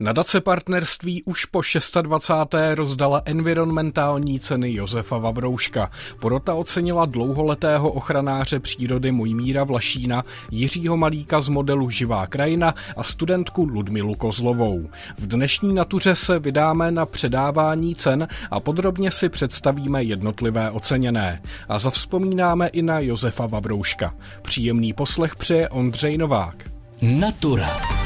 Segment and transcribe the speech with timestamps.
[0.00, 1.60] Nadace partnerství už po
[2.02, 2.54] 26.
[2.74, 5.90] rozdala environmentální ceny Josefa Vavrouška.
[6.20, 13.64] Porota ocenila dlouholetého ochranáře přírody Mojmíra Vlašína, Jiřího Malíka z modelu Živá krajina a studentku
[13.64, 14.88] Ludmilu Kozlovou.
[15.18, 21.42] V dnešní natuře se vydáme na předávání cen a podrobně si představíme jednotlivé oceněné.
[21.68, 24.14] A zavzpomínáme i na Josefa Vavrouška.
[24.42, 26.70] Příjemný poslech přeje Ondřej Novák.
[27.02, 28.03] Natura.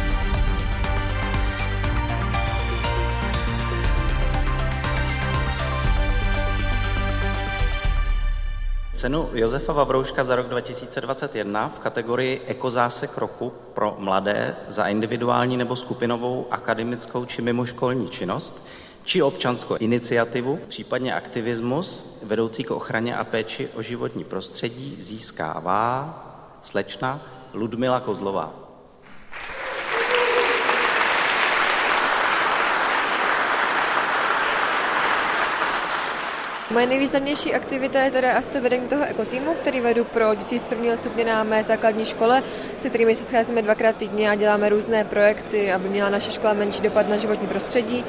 [8.99, 15.77] Cenu Josefa Vavrouška za rok 2021 v kategorii Ekozásek roku pro mladé za individuální nebo
[15.77, 18.67] skupinovou akademickou či mimoškolní činnost
[19.05, 27.21] či občanskou iniciativu, případně aktivismus vedoucí k ochraně a péči o životní prostředí získává slečna
[27.55, 28.68] Ludmila Kozlová.
[36.71, 40.69] Moje nejvýznamnější aktivita je teda asi to vedení toho ekotýmu, který vedu pro děti z
[40.69, 42.43] prvního stupně na mé základní škole,
[42.81, 46.83] se kterými se scházíme dvakrát týdně a děláme různé projekty, aby měla naše škola menší
[46.83, 48.05] dopad na životní prostředí.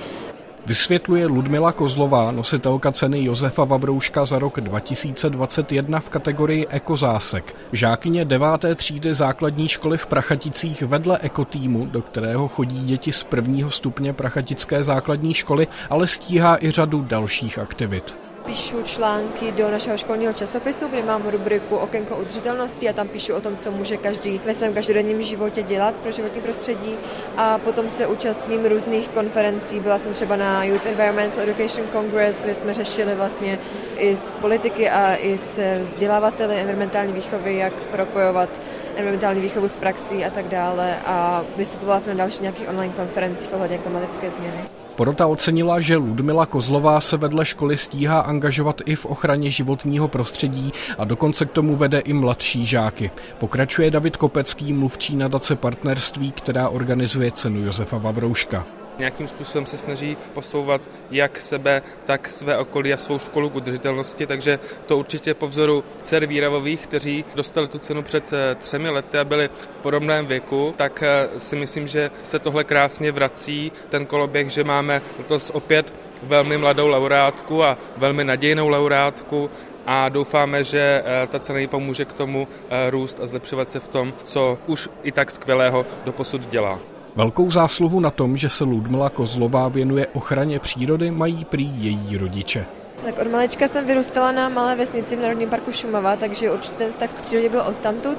[0.66, 7.56] Vysvětluje Ludmila Kozlová, nositelka ceny Josefa Vavrouška za rok 2021 v kategorii Ekozásek.
[7.72, 13.72] Žákyně deváté třídy základní školy v Prachaticích vedle ekotýmu, do kterého chodí děti z prvního
[13.72, 20.34] stupně Prachatické základní školy, ale stíhá i řadu dalších aktivit píšu články do našeho školního
[20.34, 24.54] časopisu, kde mám rubriku Okénko udržitelnosti a tam píšu o tom, co může každý ve
[24.54, 26.98] svém každodenním životě dělat pro životní prostředí.
[27.38, 29.80] A potom se účastním různých konferencí.
[29.80, 33.60] Byla jsem třeba na Youth Environmental Education Congress, kde jsme řešili vlastně
[33.98, 38.50] i s politiky a i s vzdělávateli environmentální výchovy, jak propojovat
[38.90, 40.98] environmentální výchovu s praxí a tak dále.
[41.06, 44.89] A vystupovala jsem na dalších nějakých online konferencích ohledně klimatické změny.
[45.00, 50.74] Porota ocenila, že Ludmila Kozlová se vedle školy stíhá angažovat i v ochraně životního prostředí
[50.98, 53.12] a dokonce k tomu vede i mladší žáky.
[53.38, 60.18] Pokračuje David Kopecký, mluvčí nadace partnerství, která organizuje cenu Josefa Vavrouška nějakým způsobem se snaží
[60.34, 65.48] posouvat jak sebe, tak své okolí a svou školu k udržitelnosti, takže to určitě po
[65.48, 70.26] vzoru dcer Víravových, kteří dostali tu cenu před eh, třemi lety a byli v podobném
[70.26, 75.38] věku, tak eh, si myslím, že se tohle krásně vrací, ten koloběh, že máme to
[75.54, 75.94] opět
[76.24, 79.50] velmi mladou laureátku a velmi nadějnou laureátku
[79.86, 82.48] a doufáme, že eh, ta cena jí pomůže k tomu
[82.90, 86.99] růst a zlepšovat se v tom, co už i tak skvělého doposud dělá.
[87.20, 92.66] Velkou zásluhu na tom, že se Ludmila Kozlová věnuje ochraně přírody, mají prý její rodiče.
[93.06, 96.90] Tak od malečka jsem vyrůstala na malé vesnici v Národním parku Šumava, takže určitě ten
[96.90, 98.18] vztah k přírodě byl odtamtud.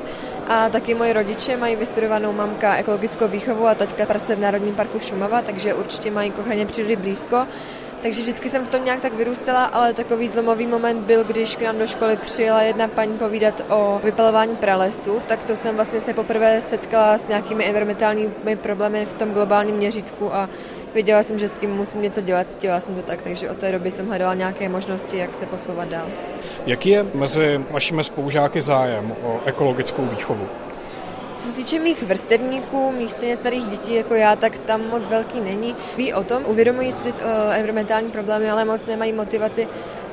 [0.49, 4.99] A taky moji rodiče mají vystudovanou mamka ekologickou výchovu a taťka pracuje v Národním parku
[4.99, 7.47] Šumava, takže určitě mají k ochraně přírody blízko.
[8.03, 11.63] Takže vždycky jsem v tom nějak tak vyrůstala, ale takový zlomový moment byl, když k
[11.63, 16.15] nám do školy přijela jedna paní povídat o vypalování pralesu, tak to jsem vlastně se
[16.15, 20.49] poprvé setkala s nějakými environmentálními problémy v tom globálním měřítku a
[20.95, 23.73] věděla jsem, že s tím musím něco dělat, cítila jsem to tak, takže od té
[23.73, 26.07] doby jsem hledala nějaké možnosti, jak se posouvat dál.
[26.67, 30.49] Jaký je mezi vašimi spolužáky zájem o ekologickou výchovu?
[31.37, 35.41] Co se týče mých vrstevníků, mých stejně starých dětí jako já, tak tam moc velký
[35.41, 35.77] není.
[35.97, 37.19] Ví o tom, uvědomují si ty uh,
[37.53, 39.69] environmentální problémy, ale moc nemají motivaci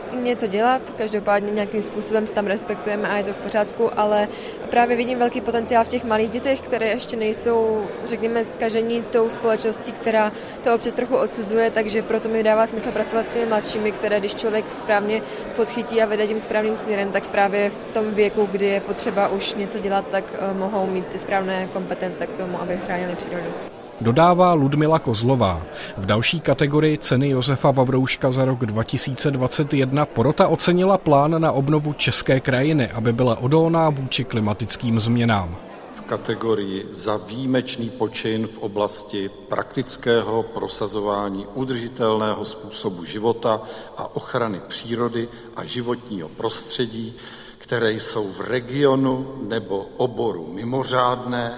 [0.08, 4.28] tím něco dělat, každopádně nějakým způsobem se tam respektujeme a je to v pořádku, ale
[4.70, 9.92] právě vidím velký potenciál v těch malých dětech, které ještě nejsou, řekněme, zkažení tou společností,
[9.92, 10.32] která
[10.64, 14.36] to občas trochu odsuzuje, takže proto mi dává smysl pracovat s těmi mladšími, které když
[14.36, 15.22] člověk správně
[15.56, 19.54] podchytí a vede tím správným směrem, tak právě v tom věku, kdy je potřeba už
[19.54, 24.54] něco dělat, tak eh, mohou mít ty správné kompetence k tomu, aby chránili přírodu dodává
[24.54, 25.62] Ludmila Kozlová.
[25.98, 32.40] V další kategorii ceny Josefa Vavrouška za rok 2021 porota ocenila plán na obnovu české
[32.40, 35.58] krajiny, aby byla odolná vůči klimatickým změnám
[35.96, 43.62] V kategorii za výjimečný počin v oblasti praktického prosazování udržitelného způsobu života
[43.98, 47.16] a ochrany přírody a životního prostředí,
[47.58, 51.54] které jsou v regionu nebo oboru mimořádné,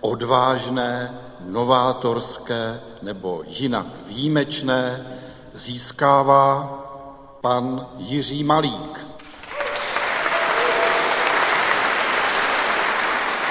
[0.00, 1.10] odvážné,
[1.46, 5.06] novátorské nebo jinak výjimečné
[5.54, 6.80] získává
[7.40, 9.06] pan Jiří Malík.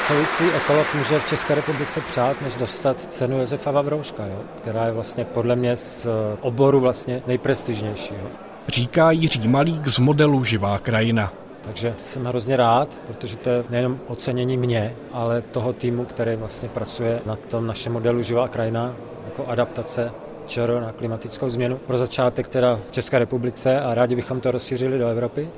[0.08, 4.40] Co si ekolog může v České republice přát, než dostat cenu Josefa Vavrouška, jo?
[4.58, 6.08] která je vlastně podle mě z
[6.42, 8.14] oboru vlastně nejprestižnější.
[8.14, 8.28] Jo?
[8.68, 11.34] Říká Jiří Malík z modelu Živá krajina.
[11.64, 16.70] Takže jsem hrozně rád, protože to je nejenom ocenění mě, ale toho týmu, který vlastně
[16.70, 18.96] pracuje na tom našem modelu Živá krajina,
[19.26, 20.12] jako adaptace
[20.48, 21.78] ČR na klimatickou změnu.
[21.78, 25.50] Pro začátek teda v České republice a rádi bychom to rozšířili do Evropy.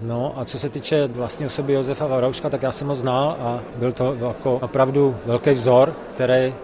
[0.00, 3.60] No a co se týče vlastní osoby Josefa Varouška, tak já jsem ho znal a
[3.76, 6.54] byl to jako opravdu velký vzor, který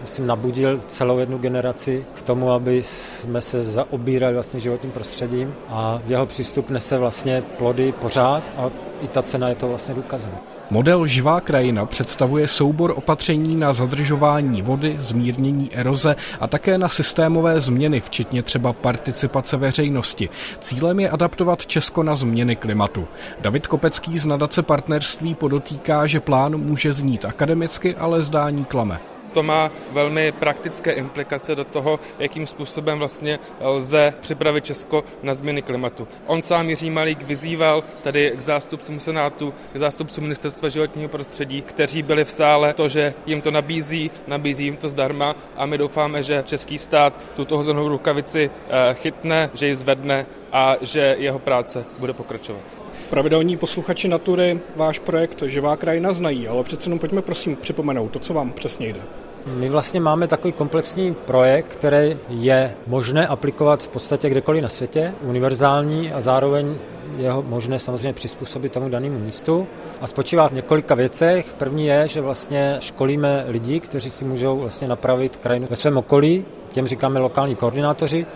[0.00, 5.98] myslím, nabudil celou jednu generaci k tomu, aby jsme se zaobírali vlastně životním prostředím a
[6.06, 8.70] jeho přístup nese vlastně plody pořád a
[9.02, 10.30] i ta cena je to vlastně důkazem.
[10.70, 17.60] Model Živá krajina představuje soubor opatření na zadržování vody, zmírnění eroze a také na systémové
[17.60, 20.28] změny, včetně třeba participace veřejnosti.
[20.60, 23.08] Cílem je adaptovat Česko na změny klimatu.
[23.40, 29.00] David Kopecký z nadace partnerství podotýká, že plán může znít akademicky, ale zdání klame
[29.36, 35.62] to má velmi praktické implikace do toho, jakým způsobem vlastně lze připravit Česko na změny
[35.62, 36.08] klimatu.
[36.26, 42.02] On sám Jiří Malík vyzýval tady k zástupcům Senátu, k zástupcům Ministerstva životního prostředí, kteří
[42.02, 46.22] byli v sále, to, že jim to nabízí, nabízí jim to zdarma a my doufáme,
[46.22, 51.84] že český stát tuto hozenou rukavici eh, chytne, že ji zvedne a že jeho práce
[51.98, 52.64] bude pokračovat.
[53.10, 58.18] Pravidelní posluchači Natury váš projekt Živá krajina znají, ale přece jenom pojďme prosím připomenout to,
[58.18, 59.25] co vám přesně jde.
[59.46, 65.12] My vlastně máme takový komplexní projekt, který je možné aplikovat v podstatě kdekoliv na světě,
[65.22, 66.74] univerzální a zároveň
[67.16, 69.66] je ho možné samozřejmě přizpůsobit tomu danému místu.
[70.00, 71.54] A spočívá v několika věcech.
[71.58, 76.44] První je, že vlastně školíme lidi, kteří si můžou vlastně napravit krajinu ve svém okolí,
[76.70, 78.26] těm říkáme lokální koordinátoři,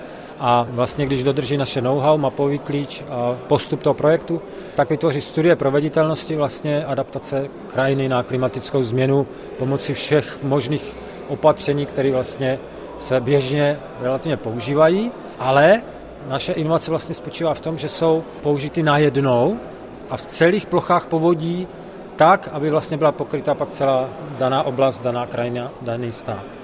[0.40, 4.42] a vlastně když dodrží naše know-how, mapový klíč a postup toho projektu,
[4.74, 9.26] tak vytvoří studie proveditelnosti vlastně adaptace krajiny na klimatickou změnu
[9.58, 10.96] pomocí všech možných
[11.28, 12.58] opatření, které vlastně
[12.98, 15.82] se běžně relativně používají, ale
[16.28, 19.56] naše inovace vlastně spočívá v tom, že jsou použity najednou
[20.10, 21.68] a v celých plochách povodí
[22.16, 24.08] tak, aby vlastně byla pokryta pak celá
[24.38, 26.59] daná oblast, daná krajina, daný stát.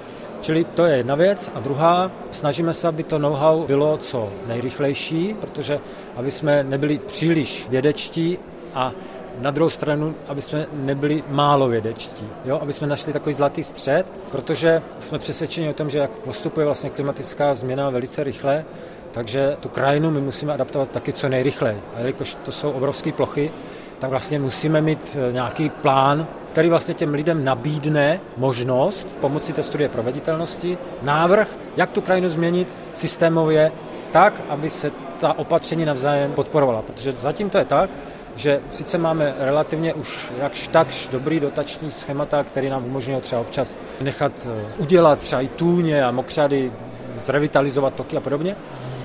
[0.47, 1.51] Čili to je jedna věc.
[1.55, 5.79] A druhá, snažíme se, aby to know-how bylo co nejrychlejší, protože
[6.17, 8.39] aby jsme nebyli příliš vědečtí
[8.75, 8.93] a
[9.39, 12.59] na druhou stranu, aby jsme nebyli málo vědečtí, jo?
[12.63, 16.91] aby jsme našli takový zlatý střed, protože jsme přesvědčeni o tom, že jak postupuje vlastně
[16.91, 18.65] klimatická změna velice rychle,
[19.13, 21.81] takže tu krajinu my musíme adaptovat taky co nejrychleji.
[21.95, 23.51] A jelikož to jsou obrovské plochy,
[23.99, 29.63] tak vlastně musíme mít eh, nějaký plán, který vlastně těm lidem nabídne možnost pomocí té
[29.63, 33.73] studie proveditelnosti, návrh, jak tu krajinu změnit systémově
[34.13, 36.83] tak, aby se ta opatření navzájem podporovala.
[36.83, 37.91] Protože zatím to je tak,
[38.37, 43.77] že sice máme relativně už jakž takž dobrý dotační schémata, který nám umožňuje třeba občas
[44.01, 46.73] nechat eh, udělat třeba i tůně a mokřady,
[47.21, 48.57] zrevitalizovat toky a podobně,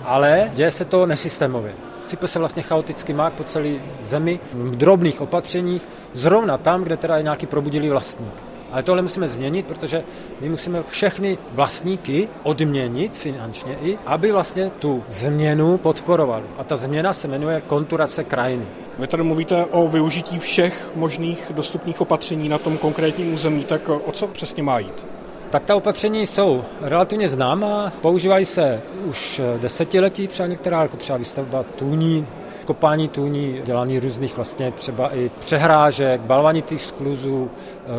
[0.03, 1.73] ale děje se to nesystémově
[2.05, 3.69] sype se vlastně chaoticky mák po celé
[4.01, 8.33] zemi v drobných opatřeních, zrovna tam, kde teda je nějaký probudilý vlastník.
[8.71, 10.03] Ale tohle musíme změnit, protože
[10.41, 16.43] my musíme všechny vlastníky odměnit finančně i, aby vlastně tu změnu podporovali.
[16.57, 18.65] A ta změna se jmenuje konturace krajiny.
[18.99, 24.11] Vy tady mluvíte o využití všech možných dostupných opatření na tom konkrétním území, tak o
[24.11, 25.05] co přesně má jít?
[25.51, 31.63] Tak ta opatření jsou relativně známá, používají se už desetiletí, třeba některá, jako třeba výstavba
[31.75, 32.27] tůní,
[32.65, 37.49] kopání tůní, dělání různých vlastně třeba i přehrážek, balvanitých skluzů,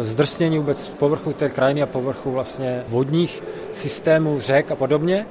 [0.00, 5.26] zdrsnění vůbec povrchu té krajiny a povrchu vlastně vodních systémů, řek a podobně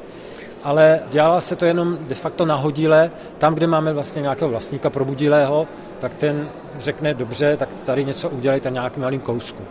[0.63, 3.11] ale dělá se to jenom de facto nahodile.
[3.37, 5.67] Tam, kde máme vlastně nějakého vlastníka probudilého,
[5.99, 6.49] tak ten
[6.79, 9.63] řekne, dobře, tak tady něco udělejte nějakým malým kousku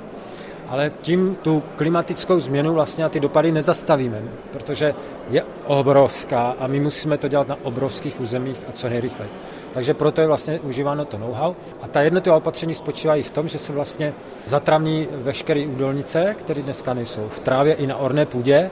[0.70, 4.22] ale tím tu klimatickou změnu vlastně a ty dopady nezastavíme,
[4.52, 4.94] protože
[5.30, 9.30] je obrovská a my musíme to dělat na obrovských územích a co nejrychleji.
[9.74, 11.54] Takže proto je vlastně užíváno to know-how.
[11.82, 14.14] A ta jednotlivá opatření spočívají v tom, že se vlastně
[14.46, 18.70] zatravní veškeré údolnice, které dneska nejsou v trávě i na orné půdě.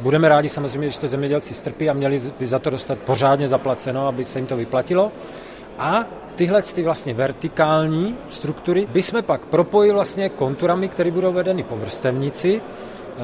[0.00, 4.08] Budeme rádi samozřejmě, že to zemědělci strpí a měli by za to dostat pořádně zaplaceno,
[4.08, 5.12] aby se jim to vyplatilo.
[5.78, 6.04] A
[6.34, 12.60] tyhle ty vlastně vertikální struktury bychom pak propojili vlastně konturami, které budou vedeny po vrstevnici.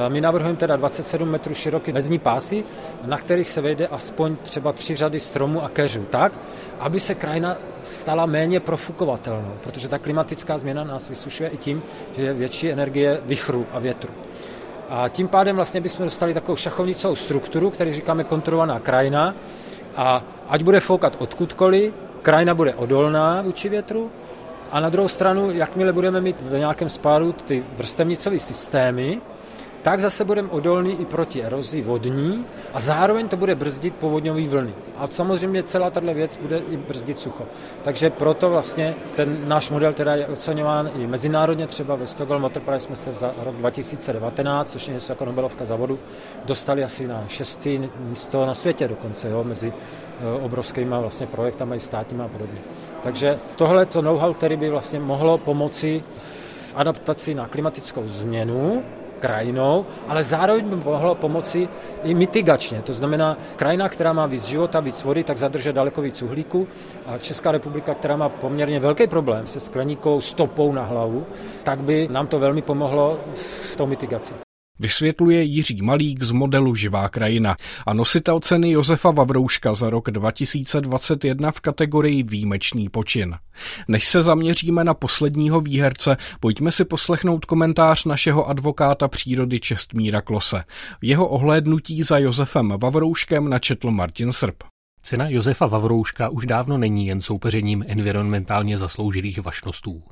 [0.08, 2.64] My navrhujeme teda 27 metrů široké mezní pásy,
[3.04, 6.32] na kterých se vejde aspoň třeba tři řady stromů a keřů, tak,
[6.80, 11.82] aby se krajina stala méně profukovatelnou, protože ta klimatická změna nás vysušuje i tím,
[12.16, 14.10] že je větší energie vychru a větru.
[14.88, 19.34] A tím pádem vlastně bychom dostali takovou šachovnicovou strukturu, který říkáme kontrolovaná krajina,
[19.96, 21.92] a ať bude foukat odkudkoliv,
[22.22, 24.10] krajina bude odolná vůči větru
[24.72, 29.20] a na druhou stranu, jakmile budeme mít v nějakém spáru ty vrstevnicové systémy,
[29.82, 34.74] tak zase budeme odolný i proti erozi vodní a zároveň to bude brzdit povodňové vlny.
[34.96, 37.44] A samozřejmě celá tato věc bude i brzdit sucho.
[37.82, 42.62] Takže proto vlastně ten náš model teda je oceňován i mezinárodně, třeba ve Stockholm Water
[42.62, 45.98] Prize jsme se za rok 2019, což je něco jako Nobelovka za vodu,
[46.44, 52.22] dostali asi na šestý místo na světě dokonce, jo, mezi eh, obrovskými vlastně projektami, státními
[52.22, 52.58] a podobně.
[53.02, 56.02] Takže tohle to know-how, který by vlastně mohlo pomoci
[56.74, 58.82] adaptaci na klimatickou změnu,
[59.22, 61.68] krajinou, ale zároveň by mohlo pomoci
[62.02, 62.82] i mitigačně.
[62.82, 66.66] To znamená, krajina, která má víc života, víc vody, tak zadrže daleko víc uhlíku.
[67.06, 71.26] A Česká republika, která má poměrně velký problém se skleníkovou stopou na hlavu,
[71.62, 74.51] tak by nám to velmi pomohlo s tou mitigací.
[74.78, 81.50] Vysvětluje Jiří Malík z modelu Živá krajina a nositel ceny Josefa Vavrouška za rok 2021
[81.50, 83.34] v kategorii Výjimečný počin.
[83.88, 90.64] Než se zaměříme na posledního výherce, pojďme si poslechnout komentář našeho advokáta přírody Čestmíra Klose.
[91.02, 94.54] Jeho ohlédnutí za Josefem Vavrouškem načetl Martin Srb.
[95.02, 100.02] Cena Josefa Vavrouška už dávno není jen soupeřením environmentálně zasloužilých vašnostů.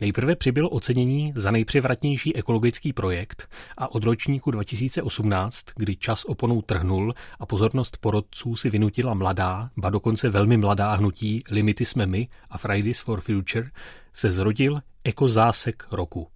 [0.00, 3.48] Nejprve přibylo ocenění za nejpřevratnější ekologický projekt
[3.78, 9.90] a od ročníku 2018, kdy čas oponou trhnul a pozornost porodců si vynutila mladá, ba
[9.90, 13.70] dokonce velmi mladá hnutí Limity jsme my a Fridays for Future,
[14.12, 16.28] se zrodil ekozásek roku.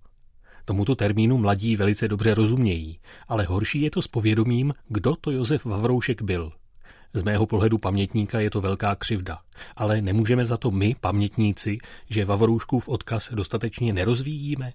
[0.65, 2.99] Tomuto termínu mladí velice dobře rozumějí,
[3.29, 6.53] ale horší je to s povědomím, kdo to Josef Vavroušek byl–
[7.15, 9.39] z mého pohledu pamětníka je to velká křivda,
[9.77, 11.79] ale nemůžeme za to my, pamětníci,
[12.11, 14.73] že Vavorouškův odkaz dostatečně nerozvíjíme?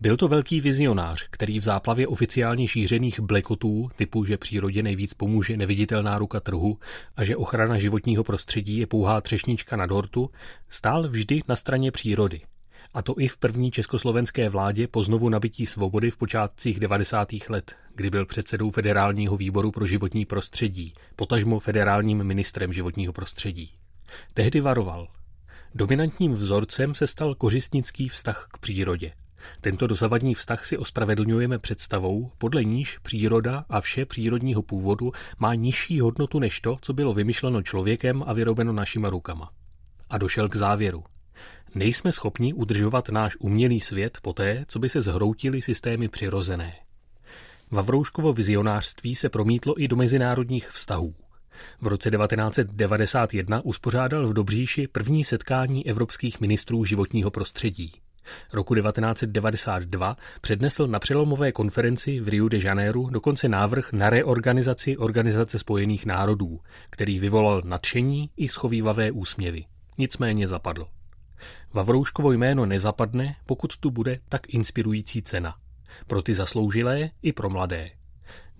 [0.00, 5.56] Byl to velký vizionář, který v záplavě oficiálně šířených blekotů typu, že přírodě nejvíc pomůže
[5.56, 6.78] neviditelná ruka trhu
[7.16, 10.30] a že ochrana životního prostředí je pouhá třešnička na dortu,
[10.68, 12.40] stál vždy na straně přírody–
[12.94, 17.28] a to i v první československé vládě po znovu nabití svobody v počátcích 90.
[17.48, 23.70] let, kdy byl předsedou Federálního výboru pro životní prostředí, potažmo federálním ministrem životního prostředí.
[24.34, 25.08] Tehdy varoval.
[25.74, 29.12] Dominantním vzorcem se stal kořistnický vztah k přírodě.
[29.60, 36.00] Tento dosavadní vztah si ospravedlňujeme představou, podle níž příroda a vše přírodního původu má nižší
[36.00, 39.50] hodnotu než to, co bylo vymyšleno člověkem a vyrobeno našima rukama.
[40.10, 41.04] A došel k závěru.
[41.74, 46.72] Nejsme schopni udržovat náš umělý svět poté, co by se zhroutily systémy přirozené.
[47.70, 51.14] Vavrouškovo vizionářství se promítlo i do mezinárodních vztahů.
[51.80, 57.92] V roce 1991 uspořádal v Dobříši první setkání evropských ministrů životního prostředí.
[58.52, 65.58] Roku 1992 přednesl na přelomové konferenci v Rio de Janeiro dokonce návrh na reorganizaci Organizace
[65.58, 69.64] spojených národů, který vyvolal nadšení i schovývavé úsměvy.
[69.98, 70.86] Nicméně zapadl.
[71.74, 75.56] Vavrouškovo jméno nezapadne, pokud tu bude tak inspirující cena.
[76.06, 77.90] Pro ty zasloužilé i pro mladé.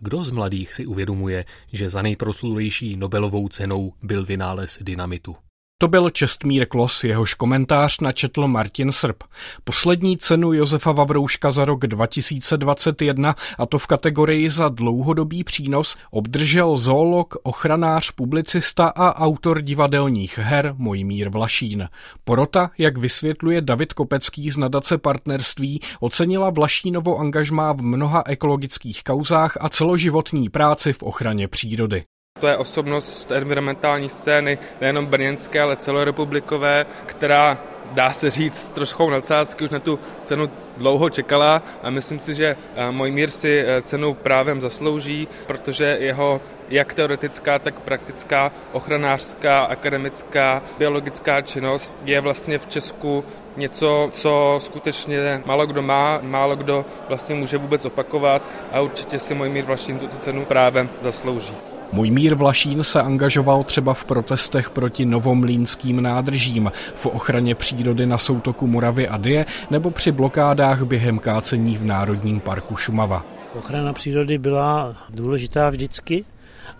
[0.00, 5.36] Kdo z mladých si uvědomuje, že za nejproslulejší Nobelovou cenou byl vynález dynamitu?
[5.78, 9.22] To byl Čestmír Klos, jehož komentář načetl Martin Srb.
[9.64, 16.76] Poslední cenu Josefa Vavrouška za rok 2021, a to v kategorii za dlouhodobý přínos, obdržel
[16.76, 21.88] zoolog, ochranář, publicista a autor divadelních her Mojmír Vlašín.
[22.24, 29.56] Porota, jak vysvětluje David Kopecký z nadace partnerství, ocenila Vlašínovo angažmá v mnoha ekologických kauzách
[29.60, 32.04] a celoživotní práci v ochraně přírody.
[32.40, 37.58] To je osobnost environmentální scény, nejenom brněnské, ale celorepublikové, která
[37.92, 42.56] dá se říct trošku nadsázky, už na tu cenu dlouho čekala a myslím si, že
[42.76, 49.64] eh, můj mír si eh, cenu právem zaslouží, protože jeho jak teoretická, tak praktická ochranářská,
[49.64, 53.24] akademická, biologická činnost je vlastně v Česku
[53.56, 59.34] něco, co skutečně málo kdo má, málo kdo vlastně může vůbec opakovat a určitě si
[59.34, 61.73] můj mír vlastně tuto cenu právem zaslouží.
[61.94, 68.18] Můj mír Vlašín se angažoval třeba v protestech proti novomlínským nádržím, v ochraně přírody na
[68.18, 73.24] soutoku Moravy a Die nebo při blokádách během kácení v Národním parku Šumava.
[73.58, 76.24] Ochrana přírody byla důležitá vždycky,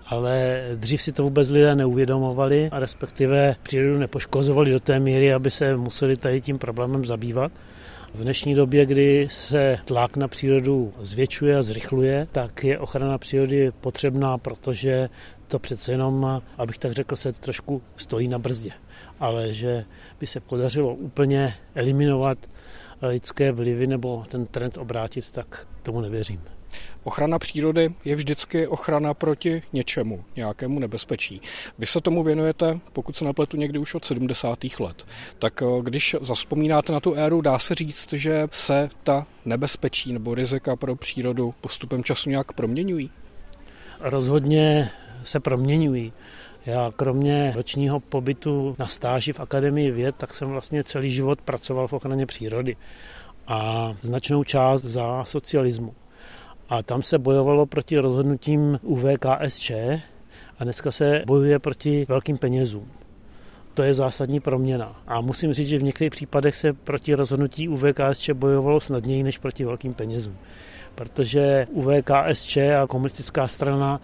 [0.07, 5.51] ale dřív si to vůbec lidé neuvědomovali a respektive přírodu nepoškozovali do té míry, aby
[5.51, 7.53] se museli tady tím problémem zabývat.
[8.15, 13.71] V dnešní době, kdy se tlak na přírodu zvětšuje a zrychluje, tak je ochrana přírody
[13.81, 15.09] potřebná, protože
[15.47, 18.71] to přece jenom, abych tak řekl, se trošku stojí na brzdě.
[19.21, 19.85] Ale že
[20.21, 22.39] by se podařilo úplně eliminovat
[23.03, 26.41] lidské vlivy nebo ten trend obrátit, tak tomu nevěřím.
[27.03, 31.41] Ochrana přírody je vždycky ochrana proti něčemu, nějakému nebezpečí.
[31.79, 34.59] Vy se tomu věnujete, pokud se nepletu, někdy už od 70.
[34.81, 35.07] let.
[35.39, 40.35] Tak eh, když zaspomínáte na tu éru, dá se říct, že se ta nebezpečí nebo
[40.35, 43.11] rizika pro přírodu postupem času nějak proměňují?
[44.01, 44.91] Rozhodně
[45.23, 46.13] se proměňují.
[46.67, 51.89] Já kromě ročního pobytu na stáži v Akademii věd, tak jsem vlastně celý život pracoval
[51.89, 52.77] v ochraně přírody
[53.47, 55.95] a značnou část za socialismu.
[56.69, 59.71] A tam se bojovalo proti rozhodnutím UVKSČ
[60.59, 62.89] a dneska se bojuje proti velkým penězům.
[63.75, 64.97] To je zásadní proměna.
[65.07, 69.65] A musím říct, že v některých případech se proti rozhodnutí UVKSČ bojovalo snadněji než proti
[69.65, 70.37] velkým penězům.
[70.95, 74.01] Protože UVKSČ a komunistická strana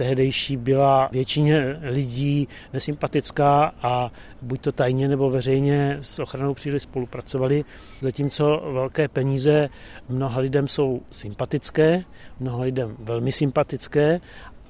[0.00, 4.10] tehdejší byla většině lidí nesympatická a
[4.42, 7.64] buď to tajně nebo veřejně s ochranou přírody spolupracovali,
[8.00, 9.68] zatímco velké peníze
[10.08, 12.04] mnoha lidem jsou sympatické,
[12.40, 14.20] mnoha lidem velmi sympatické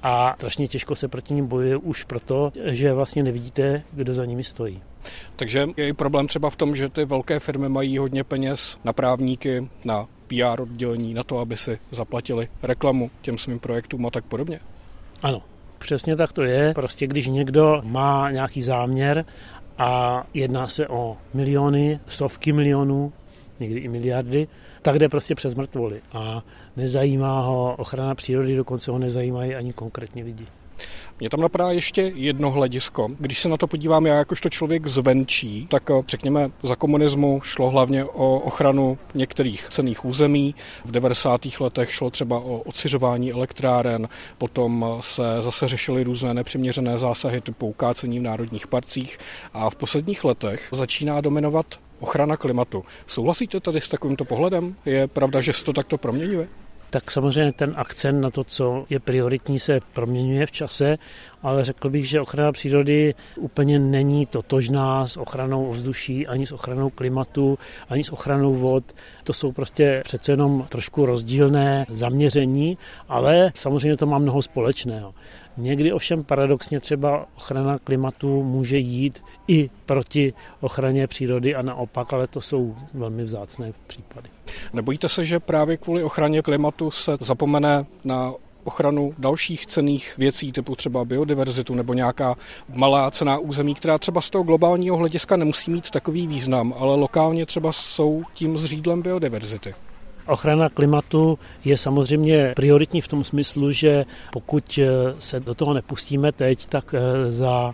[0.03, 4.43] a strašně těžko se proti ním bojuje už proto, že vlastně nevidíte, kdo za nimi
[4.43, 4.81] stojí.
[5.35, 8.93] Takže je i problém třeba v tom, že ty velké firmy mají hodně peněz na
[8.93, 14.25] právníky, na PR oddělení, na to, aby si zaplatili reklamu těm svým projektům a tak
[14.25, 14.59] podobně.
[15.23, 15.41] Ano,
[15.77, 16.73] přesně tak to je.
[16.73, 19.25] Prostě když někdo má nějaký záměr
[19.77, 23.13] a jedná se o miliony, stovky milionů,
[23.59, 24.47] někdy i miliardy,
[24.81, 26.43] tak jde prostě přes mrtvoly a
[26.77, 30.45] nezajímá ho ochrana přírody, dokonce ho nezajímají ani konkrétní lidi.
[31.21, 33.09] Mě tam napadá ještě jedno hledisko.
[33.19, 37.69] Když se na to podívám já jakožto člověk zvenčí, tak eh, řekněme za komunismu šlo
[37.69, 40.55] hlavně o ochranu některých cených území.
[40.85, 41.41] V 90.
[41.59, 47.67] letech šlo třeba o ociřování elektráren, potom eh, se zase řešily různé nepřiměřené zásahy typu
[47.67, 49.17] ukácení v národních parcích
[49.53, 51.65] a v posledních letech začíná dominovat
[51.99, 52.83] ochrana klimatu.
[53.07, 54.75] Souhlasíte tady s takovýmto pohledem?
[54.85, 56.47] Je pravda, že se to takto proměňuje?
[56.91, 60.97] Tak samozřejmě ten akcent na to, co je prioritní, se proměňuje v čase,
[61.41, 66.89] ale řekl bych, že ochrana přírody úplně není totožná s ochranou ovzduší, ani s ochranou
[66.89, 68.83] klimatu, ani s ochranou vod.
[69.23, 72.77] To jsou prostě přece jenom trošku rozdílné zaměření,
[73.09, 75.13] ale samozřejmě to má mnoho společného.
[75.57, 82.27] Někdy ovšem paradoxně třeba ochrana klimatu může jít i proti ochraně přírody a naopak, ale
[82.27, 84.29] to jsou velmi vzácné případy.
[84.73, 90.75] Nebojíte se, že právě kvůli ochraně klimatu se zapomene na ochranu dalších cených věcí, typu
[90.75, 92.35] třeba biodiverzitu nebo nějaká
[92.73, 97.45] malá cená území, která třeba z toho globálního hlediska nemusí mít takový význam, ale lokálně
[97.45, 99.73] třeba jsou tím zřídlem biodiverzity.
[100.27, 106.31] Ochrana klimatu je samozřejmě prioritní v tom smyslu, že pokud eh, se do toho nepustíme
[106.31, 107.73] teď, tak eh, za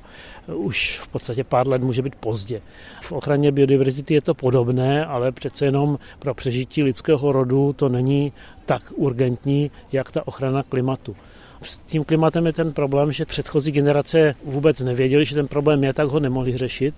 [0.50, 2.62] eh, už v podstatě pár let může být pozdě.
[3.02, 8.34] V ochraně biodiverzity je to podobné, ale přece jenom pro přežití lidského rodu to není
[8.66, 11.16] tak urgentní, jak ta ochrana klimatu.
[11.62, 15.94] S tím klimatem je ten problém, že předchozí generace vůbec nevěděli, že ten problém je,
[15.94, 16.96] tak ho nemohli řešit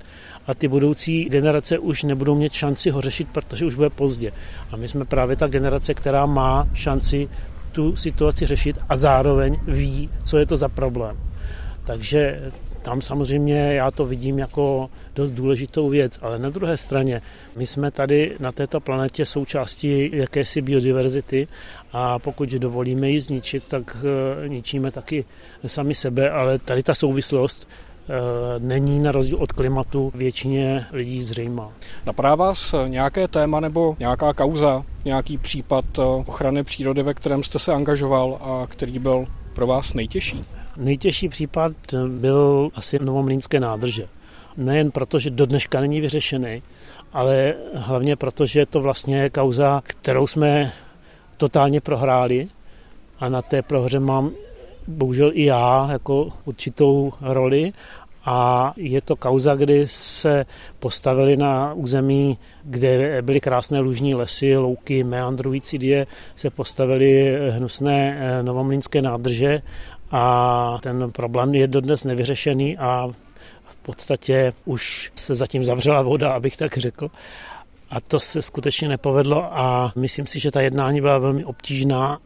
[0.48, 4.32] a ty budoucí generace už nebudou mít šanci ho řešit, protože už bude pozdě.
[4.72, 7.30] A my jsme právě ta generace, která má šanci
[7.72, 11.18] tu situaci řešit a zároveň ví, co je to za problém.
[11.84, 12.52] Takže
[12.90, 17.22] tam samozřejmě já to vidím jako dost důležitou věc, ale na druhé straně
[17.56, 21.48] my jsme tady na této planetě součástí jakési biodiverzity
[21.92, 23.98] a pokud dovolíme ji zničit, tak
[24.44, 25.26] eh, ničíme taky
[25.66, 28.14] sami sebe, ale tady ta souvislost eh,
[28.60, 31.72] není na rozdíl od klimatu většině lidí zřejmá.
[32.06, 37.60] Napadá vás nějaké téma nebo nějaká kauza, nějaký případ eh, ochrany přírody, ve kterém jste
[37.60, 40.59] se angažoval a který byl pro vás nejtěžší?
[40.80, 41.72] Nejtěžší případ
[42.08, 44.08] byl asi Novomlínské nádrže.
[44.58, 46.64] Nejen proto, že do dneška není vyřešený,
[47.14, 50.72] ale hlavně proto, že je to vlastně kauza, kterou jsme
[51.38, 52.48] totálně prohráli
[53.20, 54.32] a na té prohře mám
[54.88, 57.74] bohužel i já jako určitou roli
[58.26, 60.46] a je to kauza, kdy se
[60.80, 68.44] postavili na území, kde byly krásné lužní lesy, louky, meandrující die, se postavili hnusné eh,
[68.44, 69.62] novomlínské nádrže
[70.12, 73.08] a ten problém je dodnes nevyřešený a
[73.66, 77.10] v podstatě už se zatím zavřela voda, abych tak řekl.
[77.90, 82.20] A to se skutečně nepovedlo a myslím si, že ta jednání byla velmi obtížná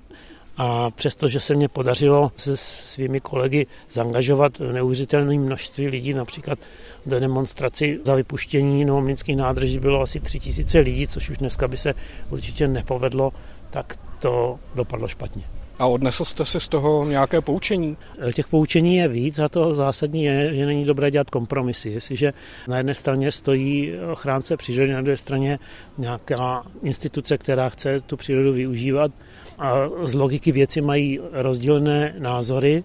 [0.58, 6.60] a přestože se mně podařilo se svými kolegy zangažovat neuvěřitelné množství lidí, například
[7.06, 11.78] do demonstraci za vypuštění novomlínských nádrží bylo asi tři tisíce lidí, což už dneska by
[11.78, 11.94] se
[12.30, 13.34] určitě nepovedlo,
[13.70, 15.44] tak to dopadlo špatně.
[15.80, 17.98] A odnesl jste si z toho nějaké poučení?
[18.34, 21.90] Těch poučení je víc a to zásadní je, že není dobré dělat kompromisy.
[21.90, 22.34] Jestliže
[22.68, 25.60] na jedné straně stojí ochránce přírody, na druhé straně
[25.98, 29.12] nějaká instituce, která chce tu přírodu využívat,
[29.60, 32.84] a z logiky věci mají rozdílné názory,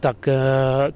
[0.00, 0.34] tak eh,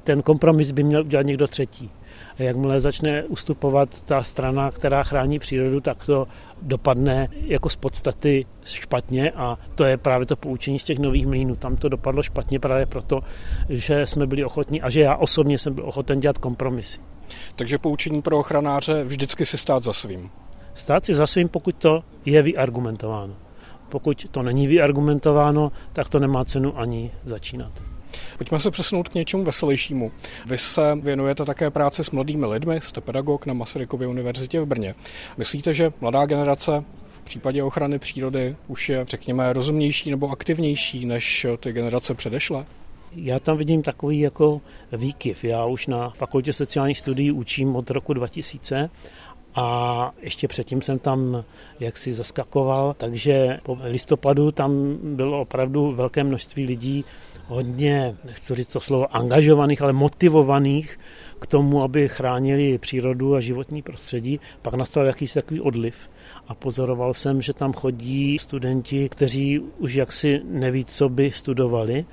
[0.04, 1.90] ten kompromis by měl udělat někdo třetí.
[2.38, 6.26] A jakmile začne ustupovat ta strana, která chrání přírodu, tak to
[6.62, 11.56] dopadne jako z podstaty špatně a to je právě to poučení z těch nových mlínů.
[11.56, 13.20] Tam to dopadlo špatně právě proto,
[13.68, 16.98] že jsme byli ochotní a že já osobně jsem byl ochoten dělat kompromisy.
[17.56, 20.30] Takže poučení pro ochranáře vždycky si stát za svým.
[20.74, 23.34] Stát si za svým, pokud to je vyargumentováno.
[23.88, 27.72] Pokud to není vyargumentováno, tak to nemá cenu ani začínat.
[28.38, 30.12] Pojďme se přesunout k něčemu veselějšímu.
[30.46, 34.94] Vy se věnujete také práci s mladými lidmi, jste pedagog na Masarykově univerzitě v Brně.
[35.36, 41.46] Myslíte, že mladá generace v případě ochrany přírody už je, řekněme, rozumnější nebo aktivnější než
[41.60, 42.66] ty generace předešlé?
[43.14, 44.60] Já tam vidím takový jako
[44.92, 45.44] výkyv.
[45.44, 48.90] Já už na fakultě sociálních studií učím od roku 2000
[49.54, 51.44] a ještě předtím jsem tam
[51.80, 57.04] jaksi zaskakoval, takže po listopadu tam bylo opravdu velké množství lidí,
[57.46, 60.98] hodně, nechci říct to slovo angažovaných, ale motivovaných
[61.40, 64.40] k tomu, aby chránili přírodu a životní prostředí.
[64.62, 66.10] Pak nastal jakýsi takový odliv
[66.48, 72.04] a pozoroval jsem, že tam chodí studenti, kteří už jaksi neví, co by studovali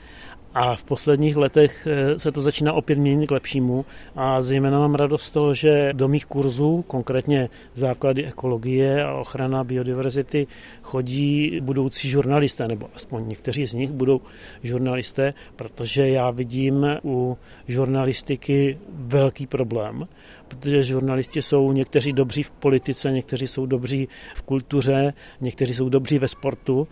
[0.58, 3.86] a v posledních letech eh, se to začíná opět měnit k lepšímu.
[4.16, 9.64] A zejména mám radost z toho, že do mých kurzů, konkrétně základy ekologie a ochrana
[9.64, 10.48] biodiverzity,
[10.84, 14.22] chodí budoucí žurnalisté, nebo aspoň někteří z nich budou
[14.64, 20.08] žurnalisté, protože já vidím u žurnalistiky velký problém,
[20.48, 26.20] protože žurnalisti jsou někteří dobří v politice, někteří jsou dobří v kultuře, někteří jsou dobří
[26.20, 26.88] ve sportu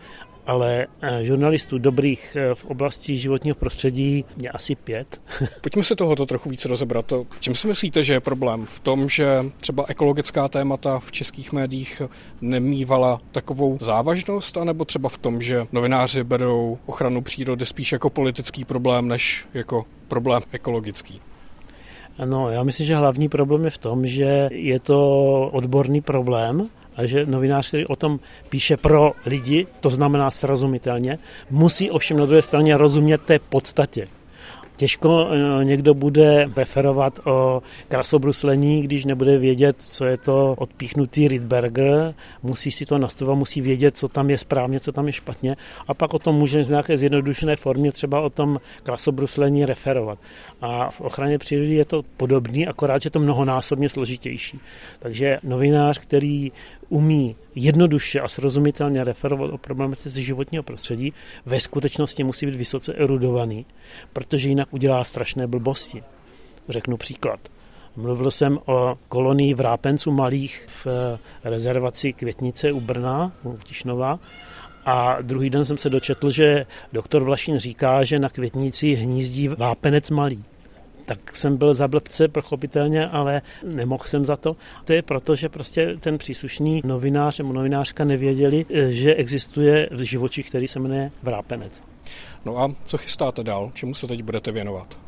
[0.46, 5.22] ale eh, žurnalistů dobrých eh, v oblasti životního prostředí je asi pět.
[5.62, 7.12] Pojďme se tohoto trochu víc rozebrat.
[7.12, 8.66] V čem si myslíte, že je problém?
[8.66, 12.02] V tom, že třeba ekologická témata v českých médiích
[12.42, 18.66] nemývala takovou závažnost, anebo třeba v tom, že novináři berou ochranu přírody spíš jako politický
[18.66, 21.22] problém, než jako problém ekologický?
[22.18, 25.00] Ano, já myslím, že hlavní problém je v tom, že je to
[25.54, 31.92] odborný problém a že novinář, který o tom píše pro lidi, to znamená srozumitelně, musí
[31.92, 34.08] ovšem na druhé straně rozumět té podstatě.
[34.78, 42.14] Těžko eh, někdo bude referovat o krasobruslení, když nebude vědět, co je to odpíchnutý Rydberger,
[42.44, 45.56] musí si to nastudovat, musí vědět, co tam je správně, co tam je špatně
[45.88, 50.20] a pak o tom může z nějaké zjednodušené formě třeba o tom krasobruslení referovat.
[50.62, 54.60] A v ochraně přírody je to podobný, akorát, že to mnohonásobně složitější.
[55.00, 56.52] Takže novinář, který
[56.90, 61.14] umí jednoduše a srozumitelně referovat o problematice životního prostředí,
[61.46, 63.66] ve skutečnosti musí být vysoce erudovaný,
[64.14, 66.04] protože jinak udělá strašné blbosti.
[66.70, 67.40] Řeknu příklad.
[67.96, 74.20] Mluvil jsem o kolonii vrápenců malých v rezervaci Květnice u Brna, u Tišnova,
[74.86, 80.10] a druhý den jsem se dočetl, že doktor Vlašin říká, že na Květnici hnízdí vápenec
[80.10, 80.44] malý
[81.06, 84.56] tak jsem byl za blbce, pochopitelně, ale nemohl jsem za to.
[84.86, 90.50] To je proto, že prostě ten příslušný novinář nebo novinářka nevěděli, že existuje v živočích,
[90.50, 91.82] který se jmenuje vrápenec.
[92.46, 93.72] No a co chystáte dál?
[93.74, 95.05] Čemu se teď budete věnovat?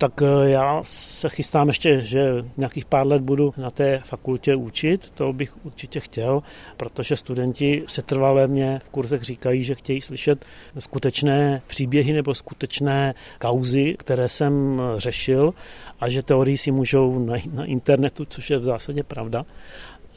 [0.00, 5.10] Tak eh, já se chystám ještě, že nějakých pár let budu na té fakultě učit,
[5.10, 6.42] to bych určitě chtěl,
[6.76, 10.44] protože studenti se trvalé mě v kurzech říkají, že chtějí slyšet
[10.78, 15.54] skutečné příběhy nebo skutečné kauzy, které jsem řešil
[16.00, 19.44] a že teorii si můžou najít na internetu, což je v zásadě pravda.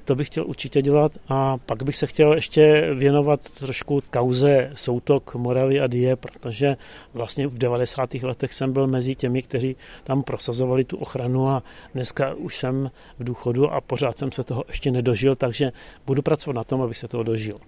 [0.05, 5.35] To bych chtěl určitě dělat a pak bych se chtěl ještě věnovat trošku kauze Soutok
[5.35, 6.77] Moravy a Die, protože
[7.13, 8.13] vlastně v 90.
[8.13, 11.63] letech jsem byl mezi těmi, kteří tam prosazovali tu ochranu a
[11.93, 15.71] dneska už jsem v důchodu a pořád jsem se toho ještě nedožil, takže
[16.05, 17.59] budu pracovat na tom, abych se toho dožil.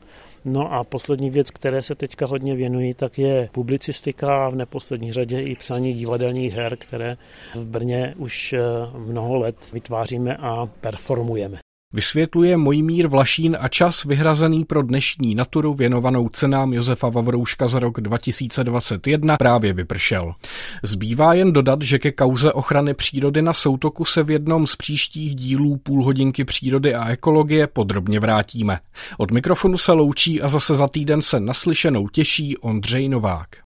[0.46, 5.12] No a poslední věc, které se teďka hodně věnují, tak je publicistika a v neposlední
[5.12, 7.18] řadě i psaní divadelních her, které
[7.56, 8.60] v Brně už eh,
[8.98, 11.65] mnoho let vytváříme a performujeme.
[11.94, 18.02] Vysvětluje Mojmír Vlašín a čas vyhrazený pro dnešní naturu věnovanou cenám Josefa Vavrouška za rok
[18.02, 20.34] 2021 právě vypršel.
[20.84, 25.36] Zbývá jen dodat, že ke kauze ochrany přírody na soutoku se v jednom z příštích
[25.36, 28.80] dílů půlhodinky přírody a ekologie podrobně vrátíme.
[29.18, 33.56] Od mikrofonu se loučí a zase za týden se naslyšenou těší Ondřej Novák.